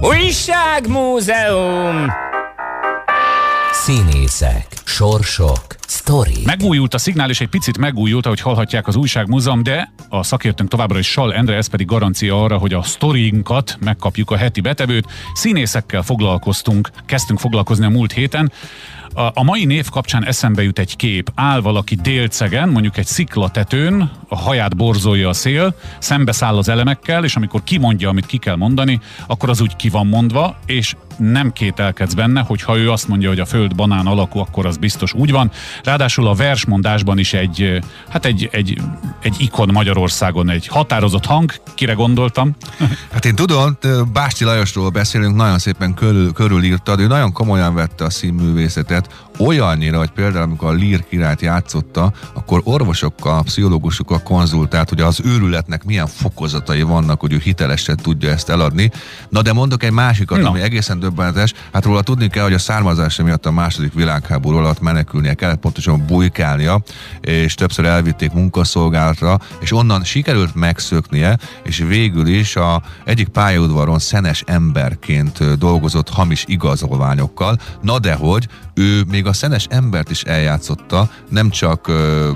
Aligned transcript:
Újságmúzeum! 0.00 2.06
Színészek, 3.72 4.66
sorsok, 4.84 5.64
sztori. 5.86 6.42
Megújult 6.44 6.94
a 6.94 6.98
szignál, 6.98 7.30
és 7.30 7.40
egy 7.40 7.48
picit 7.48 7.78
megújult, 7.78 8.26
ahogy 8.26 8.40
hallhatják 8.40 8.86
az 8.86 8.96
újságmúzeum, 8.96 9.62
de 9.62 9.92
a 10.08 10.22
szakértőnk 10.22 10.70
továbbra 10.70 10.98
is 10.98 11.10
Sal 11.10 11.34
Endre, 11.34 11.56
ez 11.56 11.66
pedig 11.66 11.86
garancia 11.86 12.42
arra, 12.42 12.58
hogy 12.58 12.72
a 12.72 12.82
sztorinkat 12.82 13.76
megkapjuk 13.80 14.30
a 14.30 14.36
heti 14.36 14.60
betevőt. 14.60 15.06
Színészekkel 15.34 16.02
foglalkoztunk, 16.02 16.90
kezdtünk 17.06 17.38
foglalkozni 17.38 17.84
a 17.84 17.88
múlt 17.88 18.12
héten. 18.12 18.52
A, 19.18 19.30
a 19.34 19.42
mai 19.42 19.64
név 19.64 19.88
kapcsán 19.88 20.24
eszembe 20.24 20.62
jut 20.62 20.78
egy 20.78 20.96
kép. 20.96 21.30
Áll 21.34 21.60
valaki 21.60 21.94
délcegen, 21.94 22.68
mondjuk 22.68 22.96
egy 22.96 23.06
sziklatetőn, 23.06 24.10
a 24.28 24.36
haját 24.36 24.76
borzolja 24.76 25.28
a 25.28 25.32
szél, 25.32 25.74
szembeszáll 25.98 26.56
az 26.56 26.68
elemekkel, 26.68 27.24
és 27.24 27.36
amikor 27.36 27.64
kimondja, 27.64 28.08
amit 28.08 28.26
ki 28.26 28.36
kell 28.36 28.56
mondani, 28.56 29.00
akkor 29.26 29.48
az 29.48 29.60
úgy 29.60 29.76
ki 29.76 29.88
van 29.88 30.06
mondva, 30.06 30.56
és 30.66 30.94
nem 31.18 31.52
kételkedsz 31.52 32.14
benne, 32.14 32.40
hogy 32.40 32.62
ha 32.62 32.78
ő 32.78 32.90
azt 32.90 33.08
mondja, 33.08 33.28
hogy 33.28 33.40
a 33.40 33.46
föld 33.46 33.74
banán 33.74 34.06
alakú, 34.06 34.38
akkor 34.38 34.66
az 34.66 34.76
biztos 34.76 35.12
úgy 35.12 35.30
van. 35.30 35.50
Ráadásul 35.82 36.26
a 36.26 36.34
versmondásban 36.34 37.18
is 37.18 37.32
egy, 37.32 37.80
hát 38.08 38.24
egy, 38.24 38.48
egy, 38.52 38.80
egy 39.22 39.34
ikon 39.38 39.68
Magyarországon, 39.72 40.50
egy 40.50 40.66
határozott 40.66 41.26
hang, 41.26 41.52
kire 41.74 41.92
gondoltam? 41.92 42.56
Hát 43.12 43.24
én 43.24 43.34
tudom, 43.34 43.78
Básti 44.12 44.44
Lajosról 44.44 44.88
beszélünk, 44.88 45.36
nagyon 45.36 45.58
szépen 45.58 45.94
körül, 45.94 46.32
körülírtad, 46.32 47.00
ő 47.00 47.06
nagyon 47.06 47.32
komolyan 47.32 47.74
vette 47.74 48.04
a 48.04 48.10
színművészetet, 48.10 49.07
olyannyira, 49.38 49.98
hogy 49.98 50.10
például 50.10 50.42
amikor 50.42 50.68
a 50.68 50.72
Lír 50.72 51.04
királyt 51.08 51.40
játszotta, 51.40 52.12
akkor 52.32 52.60
orvosokkal, 52.64 53.42
pszichológusokkal 53.42 54.22
konzultált, 54.22 54.88
hogy 54.88 55.00
az 55.00 55.20
őrületnek 55.24 55.84
milyen 55.84 56.06
fokozatai 56.06 56.82
vannak, 56.82 57.20
hogy 57.20 57.32
ő 57.32 57.38
hitelesen 57.42 57.96
tudja 57.96 58.30
ezt 58.30 58.48
eladni. 58.48 58.90
Na 59.28 59.42
de 59.42 59.52
mondok 59.52 59.82
egy 59.82 59.92
másikat, 59.92 60.40
no. 60.40 60.48
ami 60.48 60.60
egészen 60.60 60.98
döbbenetes. 60.98 61.52
Hát 61.72 61.84
róla 61.84 62.02
tudni 62.02 62.28
kell, 62.28 62.42
hogy 62.42 62.52
a 62.52 62.58
származása 62.58 63.22
miatt 63.22 63.46
a 63.46 63.50
második 63.50 63.92
világháború 63.92 64.56
alatt 64.56 64.80
menekülnie 64.80 65.34
kellett, 65.34 65.60
pontosan 65.60 66.06
bujkálnia, 66.06 66.82
és 67.20 67.54
többször 67.54 67.84
elvitték 67.84 68.32
munkaszolgálatra, 68.32 69.38
és 69.60 69.72
onnan 69.72 70.04
sikerült 70.04 70.54
megszöknie, 70.54 71.38
és 71.62 71.78
végül 71.78 72.26
is 72.26 72.56
a 72.56 72.82
egyik 73.04 73.28
pályaudvaron 73.28 73.98
szenes 73.98 74.42
emberként 74.46 75.58
dolgozott 75.58 76.08
hamis 76.08 76.44
igazolványokkal. 76.46 77.58
Na 77.82 77.98
de 77.98 78.14
hogy 78.14 78.48
ő 78.74 78.97
még 79.06 79.26
a 79.26 79.32
szenes 79.32 79.66
embert 79.70 80.10
is 80.10 80.22
eljátszotta, 80.22 81.10
nem 81.28 81.50
csak 81.50 81.88
uh, 81.88 81.94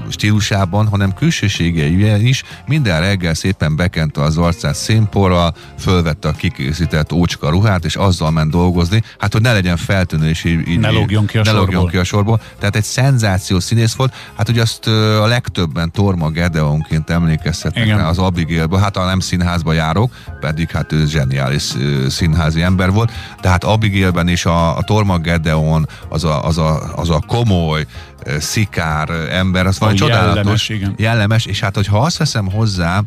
stílusában, 0.08 0.86
hanem 0.86 1.14
külsőségei 1.14 2.26
is. 2.28 2.42
Minden 2.66 3.00
reggel 3.00 3.34
szépen 3.34 3.76
bekente 3.76 4.22
az 4.22 4.36
arcát 4.36 4.74
szénporral, 4.74 5.54
fölvette 5.78 6.28
a 6.28 6.32
kikészített 6.32 7.12
ócska 7.12 7.50
ruhát, 7.50 7.84
és 7.84 7.96
azzal 7.96 8.30
ment 8.30 8.50
dolgozni, 8.50 9.02
hát 9.18 9.32
hogy 9.32 9.42
ne 9.42 9.52
legyen 9.52 9.76
feltűnő, 9.76 10.28
és 10.28 10.44
így, 10.44 10.68
így 10.68 10.78
ne 10.78 10.90
lógjon 10.90 11.26
ki 11.26 11.38
a, 11.38 11.42
ne 11.42 11.50
sorból. 11.50 11.88
Ki 11.88 11.96
a 11.96 12.04
sorból. 12.04 12.40
Tehát 12.58 12.76
egy 12.76 12.84
szenzációs 12.84 13.62
színész 13.62 13.94
volt. 13.94 14.14
Hát 14.36 14.48
ugye 14.48 14.62
azt 14.62 14.86
uh, 14.86 15.22
a 15.22 15.26
legtöbben 15.26 15.90
Torma 15.90 16.30
Gedeonként 16.30 17.10
emlékezhetnek 17.10 17.86
rá 17.86 18.08
az 18.08 18.18
Abigailből. 18.18 18.78
Hát 18.78 18.96
ha 18.96 19.04
nem 19.04 19.20
színházba 19.20 19.72
járok, 19.72 20.12
pedig 20.40 20.70
hát 20.70 20.92
ő 20.92 21.06
zseniális 21.06 21.74
uh, 21.74 22.06
színházi 22.06 22.62
ember 22.62 22.90
volt, 22.90 23.12
de 23.40 23.48
hát 23.48 23.64
Abigailben 23.64 24.28
is 24.28 24.44
a, 24.44 24.76
a 24.76 24.82
Torma 24.82 25.18
Gedeon, 25.18 25.88
az 26.08 26.24
a, 26.24 26.41
az 26.42 26.58
a, 26.58 26.96
az 26.96 27.10
a 27.10 27.22
komoly, 27.26 27.86
szikár 28.38 29.10
ember, 29.10 29.66
az 29.66 29.78
valami 29.78 29.98
csodálatos. 29.98 30.34
Jellemes, 30.36 30.68
igen. 30.68 30.94
jellemes, 30.96 31.46
és 31.46 31.60
hát 31.60 31.74
hogyha 31.74 31.98
azt 31.98 32.16
veszem 32.16 32.50
hozzá, 32.50 33.02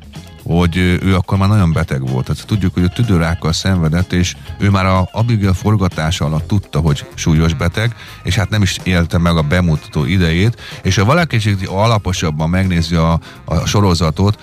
hogy 0.47 0.77
ő 0.77 1.15
akkor 1.15 1.37
már 1.37 1.49
nagyon 1.49 1.71
beteg 1.71 2.07
volt. 2.07 2.25
Tehát 2.25 2.45
tudjuk, 2.47 2.73
hogy 2.73 2.83
a 2.83 2.87
tüdőrákkal 2.87 3.53
szenvedett, 3.53 4.13
és 4.13 4.35
ő 4.59 4.69
már 4.69 4.85
a 4.85 5.09
Abigail 5.11 5.53
forgatása 5.53 6.25
alatt 6.25 6.47
tudta, 6.47 6.79
hogy 6.79 7.05
súlyos 7.13 7.53
beteg, 7.53 7.95
és 8.23 8.35
hát 8.35 8.49
nem 8.49 8.61
is 8.61 8.77
élte 8.83 9.17
meg 9.17 9.37
a 9.37 9.41
bemutató 9.41 10.05
idejét, 10.05 10.61
és 10.83 10.95
ha 10.95 11.05
valaki 11.05 11.57
alaposabban 11.67 12.49
megnézi 12.49 12.95
a, 12.95 13.19
a 13.45 13.65
sorozatot, 13.65 14.39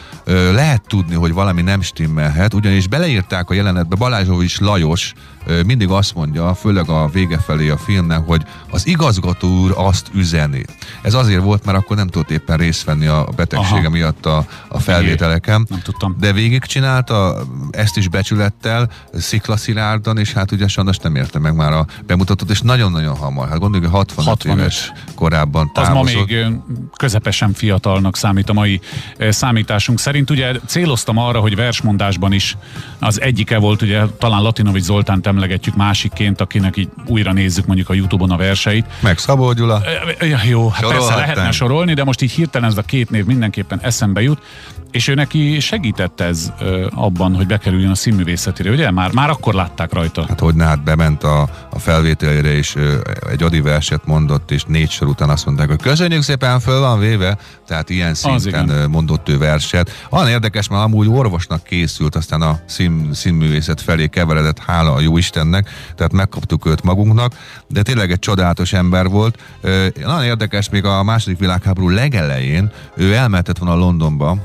lehet 0.52 0.82
tudni, 0.86 1.14
hogy 1.14 1.32
valami 1.32 1.62
nem 1.62 1.80
stimmelhet, 1.80 2.54
ugyanis 2.54 2.88
beleírták 2.88 3.50
a 3.50 3.54
jelenetbe 3.54 3.96
Balázsovics 3.96 4.60
Lajos, 4.60 5.12
mindig 5.66 5.88
azt 5.88 6.14
mondja, 6.14 6.54
főleg 6.54 6.88
a 6.88 7.08
vége 7.12 7.38
felé 7.38 7.68
a 7.68 7.76
filmnek, 7.76 8.26
hogy 8.26 8.42
az 8.70 8.86
igazgató 8.86 9.48
úr 9.48 9.72
azt 9.76 10.10
üzeni. 10.14 10.64
Ez 11.02 11.14
azért 11.14 11.42
volt, 11.42 11.64
mert 11.64 11.78
akkor 11.78 11.96
nem 11.96 12.08
tudott 12.08 12.30
éppen 12.30 12.56
részt 12.56 12.84
venni 12.84 13.06
a 13.06 13.28
betegsége 13.36 13.80
Aha. 13.80 13.90
miatt 13.90 14.26
a, 14.26 14.46
a 14.68 14.78
felvételeken. 14.78 15.66
Nem 15.68 15.80
tudtam. 15.82 16.16
De 16.20 16.32
végigcsinálta 16.32 17.42
ezt 17.70 17.96
is 17.96 18.08
becsülettel, 18.08 18.90
sziklaszilárdan, 19.12 20.18
és 20.18 20.32
hát 20.32 20.52
ugye 20.52 20.68
sajnos 20.68 20.96
nem 20.96 21.16
érte 21.16 21.38
meg 21.38 21.54
már 21.54 21.72
a 21.72 21.86
bemutatót, 22.06 22.50
és 22.50 22.60
nagyon-nagyon 22.60 23.16
hamar. 23.16 23.48
Hát 23.48 23.58
gondoljuk, 23.58 23.90
hogy 23.90 23.98
65, 23.98 24.26
65 24.28 24.58
éves 24.58 24.92
korábban 25.14 25.70
távozott. 25.72 26.08
Az 26.08 26.12
ma 26.14 26.24
még 26.24 26.46
közepesen 26.96 27.52
fiatalnak 27.52 28.16
számít 28.16 28.48
a 28.48 28.52
mai 28.52 28.80
számításunk 29.18 29.98
szerint. 29.98 30.30
Ugye 30.30 30.52
céloztam 30.66 31.16
arra, 31.16 31.40
hogy 31.40 31.56
versmondásban 31.56 32.32
is 32.32 32.56
az 32.98 33.20
egyike 33.20 33.58
volt, 33.58 33.82
ugye 33.82 34.06
talán 34.18 34.42
Latinovics 34.42 34.82
Zoltán 34.82 35.22
emlegetjük 35.32 35.76
másikként, 35.76 36.40
akinek 36.40 36.76
így 36.76 36.88
újra 37.06 37.32
nézzük 37.32 37.66
mondjuk 37.66 37.88
a 37.88 37.94
Youtube-on 37.94 38.30
a 38.30 38.36
verseit. 38.36 38.86
Meg 39.00 39.18
Szabó 39.18 39.52
Gyula. 39.52 39.82
Ja, 40.20 40.38
jó, 40.48 40.68
hát 40.68 40.86
persze 40.86 41.14
lehetne 41.14 41.50
sorolni, 41.50 41.94
de 41.94 42.04
most 42.04 42.22
így 42.22 42.30
hirtelen 42.32 42.70
ez 42.70 42.76
a 42.76 42.82
két 42.82 43.10
név 43.10 43.24
mindenképpen 43.24 43.80
eszembe 43.82 44.22
jut. 44.22 44.42
És 44.90 45.08
ő 45.08 45.14
neki 45.14 45.60
segített 45.60 46.20
ez 46.20 46.52
abban, 46.90 47.34
hogy 47.34 47.46
bekerüljön 47.46 47.90
a 47.90 47.94
színművészetére, 47.94 48.70
ugye? 48.70 48.90
Már, 48.90 49.12
már 49.12 49.30
akkor 49.30 49.54
látták 49.54 49.92
rajta. 49.92 50.24
Hát 50.28 50.40
hogy 50.40 50.54
hát 50.58 50.84
bement 50.84 51.24
a, 51.24 51.48
a 51.70 51.78
felvételére, 51.78 52.56
és 52.56 52.76
egy 53.30 53.42
adi 53.42 53.60
verset 53.60 54.06
mondott, 54.06 54.50
és 54.50 54.64
négy 54.64 54.90
sor 54.90 55.08
után 55.08 55.28
azt 55.28 55.46
mondták, 55.46 55.68
hogy 55.68 55.80
köszönjük 55.82 56.22
szépen, 56.22 56.60
föl 56.60 56.80
van 56.80 56.98
véve, 56.98 57.38
tehát 57.66 57.90
ilyen 57.90 58.14
szinten 58.14 58.90
mondott 58.90 59.28
ő 59.28 59.38
verset. 59.38 60.06
Olyan 60.10 60.28
érdekes, 60.28 60.68
mert 60.68 60.82
amúgy 60.82 61.08
orvosnak 61.08 61.62
készült, 61.62 62.14
aztán 62.14 62.42
a 62.42 62.60
szín, 62.66 63.08
színművészet 63.12 63.80
felé 63.80 64.06
keveredett, 64.06 64.58
hála 64.58 64.92
a 64.92 65.00
jó 65.00 65.16
Istennek, 65.22 65.68
tehát 65.96 66.12
megkaptuk 66.12 66.66
őt 66.66 66.82
magunknak, 66.82 67.34
de 67.68 67.82
tényleg 67.82 68.10
egy 68.10 68.18
csodálatos 68.18 68.72
ember 68.72 69.08
volt. 69.08 69.38
Nagyon 70.04 70.24
érdekes, 70.24 70.68
még 70.68 70.84
a 70.84 71.02
második 71.02 71.38
világháború 71.38 71.88
legelején 71.88 72.70
ő 72.96 73.14
elmehetett 73.14 73.58
volna 73.58 73.74
Londonba, 73.74 74.36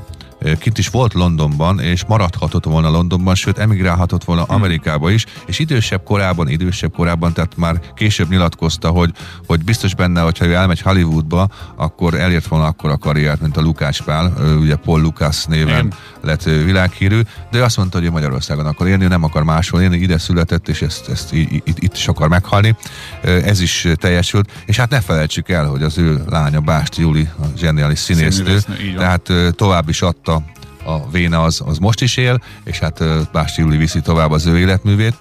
kint 0.58 0.78
is 0.78 0.88
volt 0.88 1.12
Londonban, 1.12 1.80
és 1.80 2.04
maradhatott 2.04 2.64
volna 2.64 2.90
Londonban, 2.90 3.34
sőt 3.34 3.58
emigrálhatott 3.58 4.24
volna 4.24 4.44
hmm. 4.44 4.54
Amerikába 4.54 5.10
is, 5.10 5.24
és 5.46 5.58
idősebb 5.58 6.02
korában, 6.04 6.48
idősebb 6.48 6.92
korában, 6.92 7.32
tehát 7.32 7.56
már 7.56 7.80
később 7.94 8.28
nyilatkozta, 8.28 8.88
hogy, 8.88 9.10
hogy 9.46 9.64
biztos 9.64 9.94
benne, 9.94 10.20
hogyha 10.20 10.44
ő 10.44 10.54
elmegy 10.54 10.80
Hollywoodba, 10.80 11.48
akkor 11.76 12.14
elért 12.14 12.46
volna 12.46 12.66
akkor 12.66 12.90
a 12.90 12.96
karriert, 12.96 13.40
mint 13.40 13.56
a 13.56 13.60
Lukács 13.60 14.02
Pál, 14.02 14.32
ugye 14.60 14.76
Paul 14.76 15.00
Lucas 15.00 15.44
néven 15.44 15.68
Igen. 15.68 15.92
lett 16.20 16.42
világhírű, 16.42 17.20
de 17.50 17.58
ő 17.58 17.62
azt 17.62 17.76
mondta, 17.76 17.98
hogy 17.98 18.10
Magyarországon 18.10 18.66
akar 18.66 18.86
élni, 18.86 19.06
nem 19.06 19.24
akar 19.24 19.42
máshol 19.42 19.80
élni, 19.80 19.98
ide 19.98 20.18
született, 20.18 20.68
és 20.68 20.82
ezt, 20.82 21.08
ezt 21.08 21.32
itt, 21.32 21.78
itt 21.78 21.94
is 21.94 22.08
akar 22.08 22.28
meghalni. 22.28 22.76
Ez 23.22 23.60
is 23.60 23.86
teljesült, 23.94 24.50
és 24.66 24.76
hát 24.76 24.90
ne 24.90 25.00
felejtsük 25.00 25.48
el, 25.48 25.66
hogy 25.66 25.82
az 25.82 25.98
ő 25.98 26.22
lánya 26.28 26.60
Básti 26.60 27.00
Júli, 27.00 27.28
a 27.40 27.44
zseniális 27.56 27.98
színésznő, 27.98 28.58
tehát 28.96 29.32
tovább 29.56 29.88
is 29.88 30.02
adta 30.02 30.27
a, 30.28 30.42
a 30.84 31.10
Véna 31.10 31.42
az, 31.42 31.62
az 31.66 31.78
most 31.78 32.02
is 32.02 32.16
él, 32.16 32.42
és 32.64 32.78
hát 32.78 33.30
Básti 33.32 33.60
Júli 33.60 33.76
viszi 33.76 34.00
tovább 34.00 34.30
az 34.30 34.46
ő 34.46 34.58
életművét. 34.58 35.14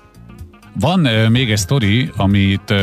Van 0.80 1.00
még 1.30 1.52
egy 1.52 1.58
sztori, 1.58 2.12
amit 2.16 2.74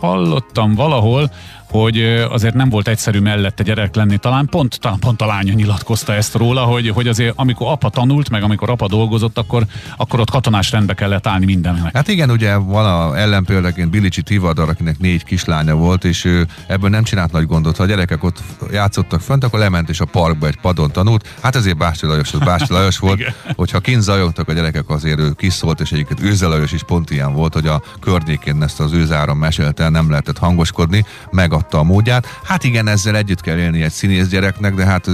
hallottam 0.00 0.74
valahol, 0.74 1.30
hogy 1.70 2.02
azért 2.30 2.54
nem 2.54 2.68
volt 2.68 2.88
egyszerű 2.88 3.20
mellette 3.20 3.62
gyerek 3.62 3.94
lenni. 3.94 4.16
Talán 4.16 4.46
pont, 4.46 4.80
talán 4.80 4.98
pont 4.98 5.22
a 5.22 5.26
lánya 5.26 5.52
nyilatkozta 5.52 6.14
ezt 6.14 6.34
róla, 6.34 6.62
hogy, 6.62 6.88
hogy 6.88 7.08
azért 7.08 7.32
amikor 7.36 7.70
apa 7.70 7.88
tanult, 7.88 8.30
meg 8.30 8.42
amikor 8.42 8.70
apa 8.70 8.88
dolgozott, 8.88 9.38
akkor, 9.38 9.64
akkor 9.96 10.20
ott 10.20 10.30
katonás 10.30 10.70
rendbe 10.70 10.94
kellett 10.94 11.26
állni 11.26 11.44
mindennek. 11.44 11.96
Hát 11.96 12.08
igen, 12.08 12.30
ugye 12.30 12.56
van 12.56 12.84
a 12.84 13.18
ellenpéldaként 13.18 13.90
Bilicsi 13.90 14.22
Tivadar, 14.22 14.68
akinek 14.68 14.98
négy 14.98 15.24
kislánya 15.24 15.74
volt, 15.74 16.04
és 16.04 16.24
ő 16.24 16.46
ebből 16.66 16.90
nem 16.90 17.02
csinált 17.02 17.32
nagy 17.32 17.46
gondot. 17.46 17.76
Ha 17.76 17.82
a 17.82 17.86
gyerekek 17.86 18.24
ott 18.24 18.42
játszottak 18.72 19.20
fönt, 19.20 19.44
akkor 19.44 19.58
lement 19.58 19.88
és 19.88 20.00
a 20.00 20.04
parkba 20.04 20.46
egy 20.46 20.58
padon 20.60 20.90
tanult. 20.90 21.34
Hát 21.40 21.56
ezért 21.56 21.76
Básti 21.76 22.06
Lajos, 22.06 22.32
az 22.32 22.40
Básti 22.40 22.72
Lajos 22.72 22.98
volt, 22.98 23.20
hogyha 23.56 23.80
kint 23.80 24.02
zajogtak 24.02 24.48
a 24.48 24.52
gyerekek, 24.52 24.90
azért 24.90 25.18
ő 25.18 25.32
kiszólt, 25.32 25.80
és 25.80 25.92
egyébként 25.92 26.22
Őze 26.22 26.46
Lajos 26.46 26.72
is 26.72 26.82
pont 26.82 27.10
ilyen 27.18 27.34
volt, 27.34 27.54
hogy 27.54 27.66
a 27.66 27.82
környékén 28.00 28.62
ezt 28.62 28.80
az 28.80 28.92
őzáron 28.92 29.36
mesélte, 29.36 29.88
nem 29.88 30.10
lehetett 30.10 30.38
hangoskodni, 30.38 31.04
meg 31.30 31.46
megadta 31.48 31.78
a 31.78 31.82
módját. 31.82 32.26
Hát 32.44 32.64
igen, 32.64 32.88
ezzel 32.88 33.16
együtt 33.16 33.40
kell 33.40 33.58
élni 33.58 33.82
egy 33.82 33.92
színész 33.92 34.28
gyereknek, 34.28 34.74
de 34.74 34.84
hát 34.84 35.10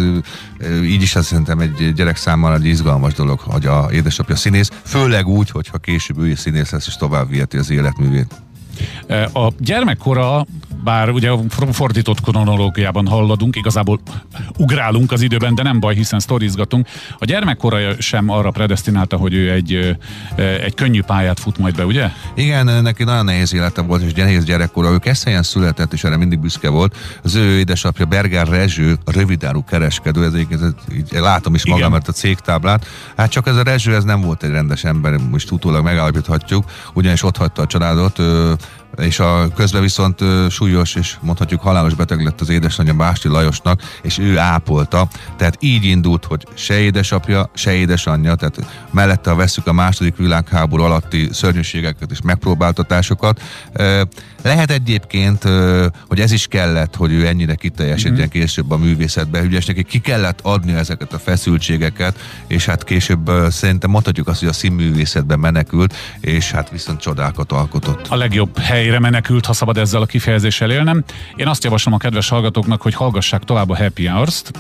így 0.83 1.03
is 1.03 1.17
azt 1.17 1.27
szerintem 1.27 1.59
egy 1.59 1.93
gyerek 1.95 2.17
számára 2.17 2.55
egy 2.55 2.65
izgalmas 2.65 3.15
dolog, 3.15 3.41
hogy 3.41 3.67
a 3.67 3.89
édesapja 3.93 4.37
színész, 4.37 4.71
főleg 4.85 5.27
úgy, 5.27 5.51
hogyha 5.51 5.79
később 5.79 6.19
ő 6.19 6.35
színész 6.35 6.71
lesz, 6.71 6.87
és 6.87 6.97
tovább 6.97 7.29
viheti 7.29 7.57
az 7.57 7.71
életművét. 7.71 8.35
A 9.33 9.53
gyermekkora 9.59 10.47
bár 10.85 11.11
ugye 11.11 11.31
fordított 11.73 12.21
kronológiában 12.21 13.07
halladunk, 13.07 13.57
igazából 13.57 14.01
ugrálunk 14.59 15.13
az 15.13 15.23
időben, 15.23 15.55
de 15.55 15.63
nem 15.63 15.81
baj, 15.81 15.95
hiszen 15.95 16.21
sztorizgatunk. 16.21 16.89
A 17.19 17.25
gyermekkora 17.25 17.79
sem 17.99 18.29
arra 18.29 18.51
predestinálta, 18.51 19.17
hogy 19.17 19.35
ő 19.35 19.51
egy, 19.51 19.97
egy 20.65 20.75
könnyű 20.75 21.03
pályát 21.03 21.41
fut 21.41 21.59
majd 21.59 21.77
be, 21.77 21.87
ugye? 21.87 22.11
Igen, 22.35 22.83
neki 22.83 23.05
nagyon 23.05 23.25
nehéz 23.25 23.55
élete 23.55 23.83
volt, 23.83 24.03
és 24.03 24.13
nehéz 24.13 24.45
gyerekkora. 24.45 24.91
Ő 24.91 24.99
Keszhelyen 24.99 25.43
született, 25.43 25.93
és 25.93 26.05
erre 26.05 26.17
mindig 26.17 26.39
büszke 26.39 26.69
volt. 26.69 26.97
Az 27.23 27.35
ő 27.35 27.59
édesapja 27.59 28.05
Berger 28.05 28.49
Rezső, 28.49 28.99
a 29.05 29.13
rövidárú 29.13 29.65
kereskedő, 29.65 30.25
ez 30.25 30.37
így, 30.37 30.59
így 30.95 31.09
látom 31.13 31.55
is 31.55 31.67
magam, 31.67 31.91
mert 31.91 32.09
a 32.09 32.13
cégtáblát. 32.13 32.87
Hát 33.17 33.31
csak 33.31 33.47
ez 33.47 33.57
a 33.57 33.63
Rezső, 33.63 33.95
ez 33.95 34.05
nem 34.05 34.21
volt 34.21 34.43
egy 34.43 34.51
rendes 34.51 34.85
ember, 34.85 35.17
most 35.31 35.51
utólag 35.51 35.85
megállapíthatjuk, 35.85 36.65
ugyanis 36.95 37.23
ott 37.23 37.37
hagyta 37.37 37.63
a 37.63 37.67
családot, 37.67 38.23
és 38.97 39.19
a 39.19 39.49
közben 39.55 39.83
viszont 39.83 40.21
súlyos 40.51 40.95
és 40.95 41.17
mondhatjuk 41.21 41.61
halálos 41.61 41.95
beteg 41.95 42.25
lett 42.25 42.41
az 42.41 42.49
édesanyja 42.49 42.95
Básti 42.95 43.29
Lajosnak, 43.29 43.83
és 44.03 44.19
ő 44.19 44.39
ápolta. 44.39 45.09
Tehát 45.37 45.57
így 45.61 45.85
indult, 45.85 46.25
hogy 46.25 46.47
se 46.55 46.79
édesapja, 46.79 47.51
se 47.55 47.73
édesanyja, 47.73 48.35
tehát 48.35 48.87
mellette 48.91 49.31
ha 49.31 49.37
veszük 49.37 49.67
a 49.67 49.73
második 49.73 50.17
világháború 50.17 50.83
alatti 50.83 51.29
szörnyűségeket 51.33 52.11
és 52.11 52.19
megpróbáltatásokat. 52.25 53.41
Lehet 54.43 54.71
egyébként, 54.71 55.43
hogy 56.09 56.21
ez 56.21 56.33
is 56.33 56.47
kellett, 56.47 56.95
hogy 56.95 57.13
ő 57.13 57.27
ennyire 57.27 57.55
kiteljesítjen 57.55 58.15
mm-hmm. 58.15 58.29
később 58.29 58.71
a 58.71 58.77
művészetbe, 58.77 59.41
ugye 59.41 59.61
neki 59.67 59.83
ki 59.83 59.99
kellett 59.99 60.39
adni 60.43 60.75
ezeket 60.75 61.13
a 61.13 61.19
feszültségeket, 61.19 62.19
és 62.47 62.65
hát 62.65 62.85
később 62.85 63.31
szerintem 63.51 63.91
mondhatjuk 63.91 64.29
azt, 64.29 64.39
hogy 64.41 64.49
a 64.49 64.53
színművészetben 64.53 65.39
menekült, 65.39 65.95
és 66.21 66.51
hát 66.51 66.71
viszont 66.71 67.01
csodákat 67.01 67.53
alkotott. 67.53 68.07
A 68.09 68.17
legjobb 68.17 68.59
hely 68.59 68.84
helyre 68.85 68.99
menekült, 68.99 69.47
ha 69.47 69.53
szabad 69.53 69.79
ezzel 69.79 70.03
a 70.03 70.07
kifejezéssel 70.07 70.71
élnem. 70.71 71.05
Én 71.37 71.47
azt 71.47 71.65
javaslom 71.65 71.95
a 71.95 71.97
kedves 71.97 72.29
hallgatóknak, 72.29 72.83
hogy 72.83 72.95
hallgassák 72.95 73.43
tovább 73.43 73.71
a 73.71 73.77
Happy 73.77 74.07
Hours-t, 74.07 74.51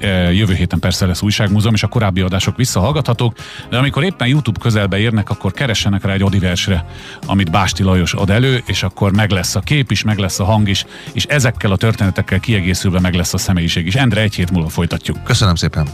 e, 0.00 0.32
Jövő 0.32 0.54
héten 0.54 0.78
persze 0.78 1.06
lesz 1.06 1.22
újságmúzeum, 1.22 1.74
és 1.74 1.82
a 1.82 1.86
korábbi 1.86 2.20
adások 2.20 2.56
visszahallgathatók, 2.56 3.36
de 3.70 3.76
amikor 3.76 4.04
éppen 4.04 4.28
YouTube 4.28 4.60
közelbe 4.60 4.98
érnek, 4.98 5.30
akkor 5.30 5.52
keressenek 5.52 6.04
rá 6.04 6.12
egy 6.12 6.22
odiversre, 6.22 6.86
amit 7.26 7.50
Básti 7.50 7.82
Lajos 7.82 8.14
ad 8.14 8.30
elő, 8.30 8.62
és 8.66 8.82
akkor 8.82 9.12
meg 9.12 9.30
lesz 9.30 9.54
a 9.54 9.60
kép 9.60 9.90
is, 9.90 10.02
meg 10.02 10.18
lesz 10.18 10.40
a 10.40 10.44
hang 10.44 10.68
is, 10.68 10.84
és 11.12 11.24
ezekkel 11.24 11.70
a 11.70 11.76
történetekkel 11.76 12.40
kiegészülve 12.40 13.00
meg 13.00 13.14
lesz 13.14 13.34
a 13.34 13.38
személyiség 13.38 13.86
is. 13.86 13.94
Endre, 13.94 14.20
egy 14.20 14.34
hét 14.34 14.50
múlva 14.50 14.68
folytatjuk. 14.68 15.24
Köszönöm 15.24 15.54
szépen! 15.54 15.88